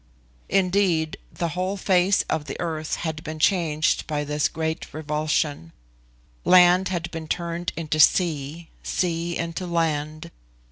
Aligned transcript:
Indeed, 0.49 1.15
the 1.31 1.49
whole 1.49 1.77
face 1.77 2.23
of 2.23 2.45
the 2.45 2.59
earth 2.59 2.95
had 2.95 3.23
been 3.23 3.37
changed 3.37 4.07
by 4.07 4.23
this 4.23 4.47
great 4.49 4.91
revulsion; 4.95 5.73
land 6.43 6.87
had 6.87 7.11
been 7.11 7.27
turned 7.27 7.71
into 7.77 7.99
sea 7.99 8.69
sea 8.81 9.37
into 9.37 9.67
land. 9.67 10.31